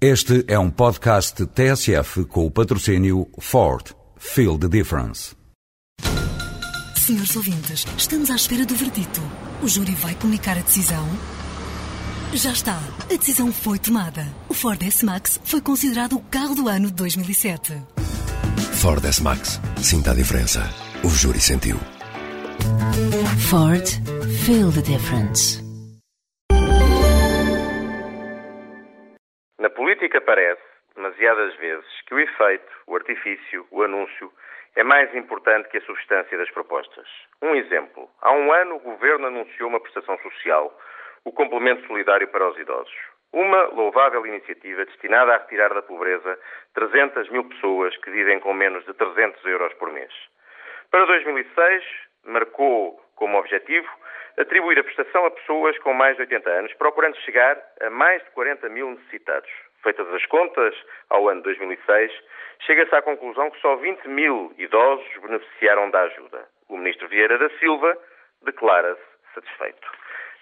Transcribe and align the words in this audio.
Este 0.00 0.44
é 0.46 0.56
um 0.56 0.70
podcast 0.70 1.44
TSF 1.44 2.24
com 2.26 2.46
o 2.46 2.50
patrocínio 2.52 3.26
Ford. 3.40 3.84
Feel 4.16 4.56
the 4.56 4.68
difference. 4.68 5.34
Senhores 6.96 7.34
ouvintes, 7.34 7.84
estamos 7.96 8.30
à 8.30 8.36
espera 8.36 8.64
do 8.64 8.76
verdito. 8.76 9.20
O 9.60 9.66
júri 9.66 9.96
vai 9.96 10.14
comunicar 10.14 10.56
a 10.56 10.60
decisão? 10.60 11.04
Já 12.32 12.52
está. 12.52 12.80
A 13.10 13.16
decisão 13.16 13.50
foi 13.50 13.80
tomada. 13.80 14.24
O 14.48 14.54
Ford 14.54 14.80
S-Max 14.80 15.40
foi 15.42 15.60
considerado 15.60 16.14
o 16.14 16.20
carro 16.20 16.54
do 16.54 16.68
ano 16.68 16.86
de 16.86 16.94
2007. 16.94 17.72
Ford 18.74 19.04
S-Max. 19.04 19.60
Sinta 19.82 20.12
a 20.12 20.14
diferença. 20.14 20.62
O 21.02 21.08
júri 21.08 21.40
sentiu. 21.40 21.76
Ford. 23.48 23.84
Feel 24.44 24.70
the 24.70 24.82
difference. 24.82 25.67
Na 29.58 29.68
política 29.68 30.20
parece, 30.20 30.62
demasiadas 30.94 31.52
vezes, 31.56 32.02
que 32.06 32.14
o 32.14 32.20
efeito, 32.20 32.72
o 32.86 32.94
artifício, 32.94 33.66
o 33.72 33.82
anúncio 33.82 34.32
é 34.76 34.84
mais 34.84 35.12
importante 35.16 35.68
que 35.68 35.78
a 35.78 35.82
substância 35.82 36.38
das 36.38 36.48
propostas. 36.50 37.08
Um 37.42 37.56
exemplo. 37.56 38.08
Há 38.22 38.30
um 38.30 38.52
ano 38.52 38.76
o 38.76 38.80
Governo 38.80 39.26
anunciou 39.26 39.68
uma 39.68 39.80
prestação 39.80 40.16
social, 40.18 40.72
o 41.24 41.32
Complemento 41.32 41.84
Solidário 41.88 42.28
para 42.28 42.48
os 42.48 42.56
Idosos. 42.56 42.94
Uma 43.32 43.64
louvável 43.64 44.24
iniciativa 44.26 44.84
destinada 44.84 45.34
a 45.34 45.38
retirar 45.38 45.74
da 45.74 45.82
pobreza 45.82 46.38
300 46.74 47.28
mil 47.30 47.42
pessoas 47.48 47.96
que 47.96 48.10
vivem 48.10 48.38
com 48.38 48.54
menos 48.54 48.84
de 48.86 48.94
300 48.94 49.44
euros 49.44 49.74
por 49.74 49.92
mês. 49.92 50.12
Para 50.88 51.04
2006, 51.04 51.84
marcou 52.26 53.02
como 53.16 53.38
objetivo 53.38 53.88
atribuir 54.38 54.78
a 54.78 54.84
prestação 54.84 55.26
a 55.26 55.30
pessoas 55.30 55.76
com 55.80 55.92
mais 55.92 56.16
de 56.16 56.22
80 56.22 56.50
anos, 56.50 56.74
procurando 56.74 57.16
chegar 57.18 57.60
a 57.80 57.90
mais 57.90 58.22
de 58.22 58.30
40 58.30 58.68
mil 58.68 58.90
necessitados. 58.90 59.50
Feitas 59.82 60.08
as 60.12 60.24
contas, 60.26 60.74
ao 61.10 61.28
ano 61.28 61.42
2006, 61.42 62.12
chega-se 62.60 62.94
à 62.94 63.02
conclusão 63.02 63.50
que 63.50 63.60
só 63.60 63.76
20 63.76 64.08
mil 64.08 64.52
idosos 64.58 65.06
beneficiaram 65.22 65.90
da 65.90 66.02
ajuda. 66.02 66.48
O 66.68 66.76
ministro 66.76 67.08
Vieira 67.08 67.38
da 67.38 67.50
Silva 67.58 67.96
declara-se 68.42 69.02
satisfeito. 69.34 69.88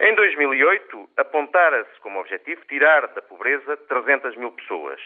Em 0.01 0.15
2008, 0.15 1.09
apontara-se 1.17 2.01
como 2.01 2.21
objetivo 2.21 2.61
tirar 2.67 3.07
da 3.09 3.23
pobreza 3.23 3.77
300 3.89 4.37
mil 4.37 4.53
pessoas. 4.53 5.01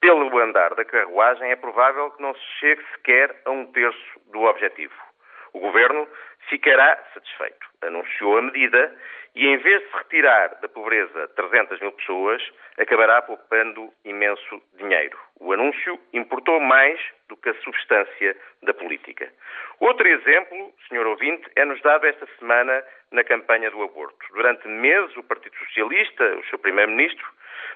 Pelo 0.00 0.36
andar 0.38 0.74
da 0.74 0.84
carruagem, 0.84 1.50
é 1.50 1.56
provável 1.56 2.10
que 2.12 2.22
não 2.22 2.34
se 2.34 2.44
chegue 2.60 2.82
sequer 2.94 3.34
a 3.44 3.50
um 3.50 3.66
terço 3.66 4.20
do 4.32 4.42
objetivo. 4.42 5.07
O 5.52 5.60
governo 5.60 6.08
ficará 6.48 6.98
satisfeito. 7.14 7.66
Anunciou 7.82 8.38
a 8.38 8.42
medida 8.42 8.94
e, 9.34 9.46
em 9.46 9.56
vez 9.58 9.82
de 9.82 9.96
retirar 9.96 10.58
da 10.60 10.68
pobreza 10.68 11.28
300 11.28 11.80
mil 11.80 11.92
pessoas, 11.92 12.42
acabará 12.78 13.22
poupando 13.22 13.92
imenso 14.04 14.62
dinheiro. 14.76 15.16
O 15.40 15.52
anúncio 15.52 15.98
importou 16.12 16.58
mais 16.60 17.00
do 17.28 17.36
que 17.36 17.50
a 17.50 17.54
substância 17.62 18.36
da 18.62 18.74
política. 18.74 19.32
Outro 19.80 20.08
exemplo, 20.08 20.74
senhor 20.88 21.06
ouvinte, 21.06 21.48
é-nos 21.54 21.80
dado 21.82 22.06
esta 22.06 22.26
semana 22.38 22.82
na 23.12 23.22
campanha 23.22 23.70
do 23.70 23.82
aborto. 23.82 24.18
Durante 24.32 24.66
meses, 24.66 25.16
o 25.16 25.22
Partido 25.22 25.56
Socialista, 25.56 26.24
o 26.36 26.44
seu 26.46 26.58
primeiro-ministro, 26.58 27.26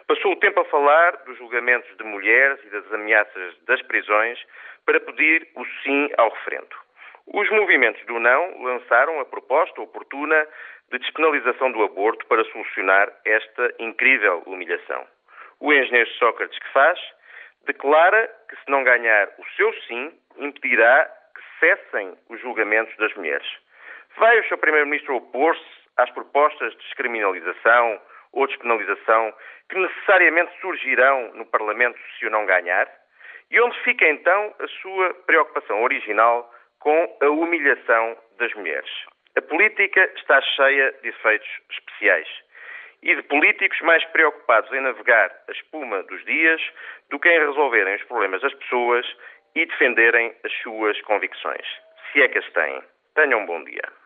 passou 0.09 0.33
o 0.33 0.37
tempo 0.37 0.61
a 0.61 0.65
falar 0.65 1.17
dos 1.25 1.39
julgamentos 1.39 1.97
de 1.97 2.05
mulheres 2.05 2.59
e 2.65 2.71
das 2.71 2.93
ameaças 2.93 3.57
das 3.67 3.81
prisões 3.83 4.39
para 4.85 4.99
pedir 4.99 5.47
o 5.55 5.65
sim 5.85 6.11
ao 6.19 6.31
referendo. 6.31 6.82
Os 7.27 7.49
movimentos 7.51 8.05
do 8.07 8.19
não 8.19 8.63
lançaram 8.63 9.21
a 9.21 9.25
proposta 9.25 9.81
oportuna 9.81 10.47
de 10.91 10.99
despenalização 10.99 11.71
do 11.73 11.83
aborto 11.83 12.27
para 12.27 12.45
solucionar 12.45 13.13
esta 13.25 13.75
incrível 13.79 14.43
humilhação. 14.47 15.07
O 15.61 15.73
engenheiro 15.73 16.11
Sócrates 16.19 16.59
que 16.59 16.73
faz 16.73 16.99
declara 17.67 18.29
que 18.49 18.57
se 18.57 18.71
não 18.71 18.83
ganhar 18.83 19.29
o 19.39 19.45
seu 19.57 19.73
sim, 19.87 20.13
impedirá 20.37 21.09
que 21.35 21.61
cessem 21.61 22.17
os 22.29 22.41
julgamentos 22.41 22.95
das 22.97 23.15
mulheres. 23.15 23.47
Vai 24.17 24.41
o 24.41 24.49
seu 24.49 24.59
primeiro-ministro 24.59 25.17
opor-se 25.17 25.65
às 25.97 26.11
propostas 26.11 26.73
de 26.73 26.79
descriminalização 26.79 28.01
ou 28.33 28.47
despenalização 28.47 29.33
que 29.69 29.79
necessariamente 29.79 30.53
surgirão 30.61 31.33
no 31.35 31.47
Parlamento 31.47 31.99
se 32.19 32.27
o 32.27 32.31
não 32.31 32.45
ganhar? 32.45 32.91
E 33.51 33.61
onde 33.61 33.79
fica 33.81 34.07
então 34.09 34.55
a 34.59 34.67
sua 34.67 35.15
preocupação 35.27 35.83
original 35.83 36.51
com 36.83 37.17
a 37.21 37.29
humilhação 37.29 38.17
das 38.39 38.53
mulheres. 38.55 38.91
A 39.37 39.41
política 39.41 40.11
está 40.17 40.43
cheia 40.43 40.93
de 41.01 41.09
efeitos 41.09 41.49
especiais 41.71 42.29
e 43.03 43.15
de 43.15 43.23
políticos 43.23 43.81
mais 43.83 44.05
preocupados 44.07 44.71
em 44.73 44.81
navegar 44.81 45.31
a 45.49 45.53
espuma 45.53 46.03
dos 46.03 46.25
dias 46.25 46.61
do 47.11 47.19
que 47.19 47.29
em 47.29 47.47
resolverem 47.47 47.95
os 47.95 48.03
problemas 48.05 48.43
das 48.43 48.55
pessoas 48.55 49.07
e 49.55 49.65
defenderem 49.65 50.35
as 50.45 50.53
suas 50.63 51.01
convicções. 51.03 51.67
Se 52.13 52.21
é 52.21 52.29
que 52.29 52.39
as 52.39 52.53
têm. 52.53 52.83
Tenham 53.15 53.41
um 53.41 53.47
bom 53.47 53.63
dia. 53.65 54.03